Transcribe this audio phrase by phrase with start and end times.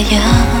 [0.00, 0.57] 太阳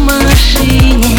[0.00, 1.16] машине.